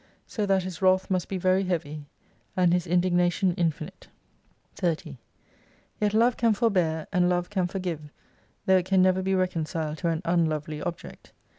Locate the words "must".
1.11-1.27